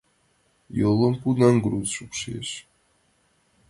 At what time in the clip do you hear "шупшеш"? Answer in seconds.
1.95-2.49